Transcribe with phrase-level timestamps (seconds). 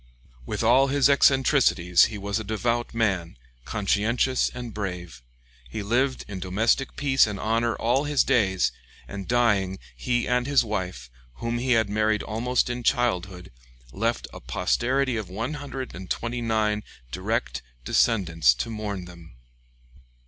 [0.47, 5.21] With all his eccentricities, he was a devout man, conscientious and brave.
[5.69, 8.71] He lived in domestic peace and honor all his days,
[9.07, 13.51] and dying, he and his wife, whom he had married almost in childhood,
[13.91, 19.35] left a posterity of 129 direct descendants to mourn them.